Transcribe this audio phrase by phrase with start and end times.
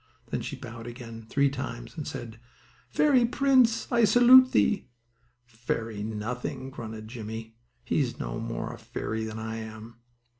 [0.31, 2.39] Then she bowed again, three times, and said:
[2.89, 4.87] "Fairy prince, I salute thee."
[5.45, 7.55] "Fairy nothing!" grunted Jimmie.
[7.85, 9.99] "He is no more a fairy than I am."